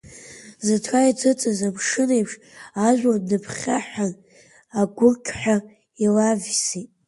[0.65, 2.33] Зыҭра иҭыҵыз амшын еиԥш,
[2.87, 4.13] ажәлар дныԥхьаҳәҳәан,
[4.79, 5.55] агурқьҳәа
[6.03, 6.89] илаивсит.